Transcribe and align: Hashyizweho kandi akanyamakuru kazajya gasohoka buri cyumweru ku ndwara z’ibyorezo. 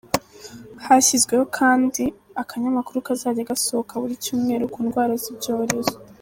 Hashyizweho 0.85 1.43
kandi 1.57 2.03
akanyamakuru 2.41 2.97
kazajya 3.07 3.49
gasohoka 3.51 3.93
buri 4.01 4.13
cyumweru 4.23 4.63
ku 4.73 4.79
ndwara 4.85 5.13
z’ibyorezo. 5.23 5.95